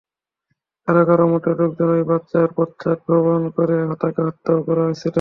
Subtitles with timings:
[0.87, 5.09] কারো কারো মতে, লোকজন ঐ বাচ্চার পশ্চাদ্ধাবন করে তাকেও হত্যা করেছিল।